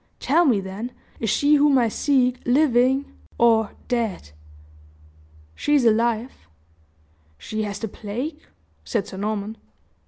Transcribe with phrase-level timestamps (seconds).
[0.19, 3.05] Tell me, then, is she whom I seek living
[3.37, 4.31] or dead?"
[5.53, 6.47] "She is alive."
[7.37, 8.39] "She has the plague?"
[8.83, 9.57] said Sir Norman.